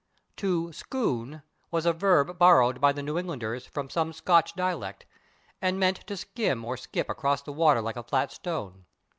/To 0.37 0.73
scoon/ 0.73 1.43
was 1.69 1.85
a 1.85 1.93
verb 1.93 2.39
borrowed 2.39 2.81
by 2.81 2.91
the 2.91 3.03
New 3.03 3.19
Englanders 3.19 3.67
from 3.67 3.87
some 3.87 4.13
Scotch 4.13 4.55
dialect, 4.55 5.05
and 5.61 5.79
meant 5.79 6.07
to 6.07 6.17
skim 6.17 6.65
or 6.65 6.75
skip 6.75 7.07
across 7.07 7.43
the 7.43 7.53
water 7.53 7.81
like 7.81 7.97
a 7.97 8.03
flat 8.03 8.31
stone. 8.31 8.85